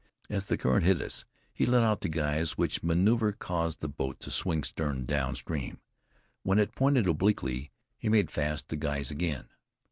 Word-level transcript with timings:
As 0.31 0.45
the 0.45 0.57
current 0.57 0.83
hit 0.83 0.99
us, 0.99 1.25
he 1.53 1.67
let 1.67 1.83
out 1.83 2.01
the 2.01 2.09
guys, 2.09 2.57
which 2.57 2.81
maneuver 2.81 3.33
caused 3.33 3.81
the 3.81 3.87
boat 3.87 4.19
to 4.21 4.31
swing 4.31 4.63
stern 4.63 5.05
downstream. 5.05 5.79
When 6.41 6.57
it 6.57 6.73
pointed 6.73 7.05
obliquely, 7.07 7.69
he 7.99 8.09
made 8.09 8.31
fast 8.31 8.69
the 8.69 8.77
guys 8.77 9.11
again. 9.11 9.49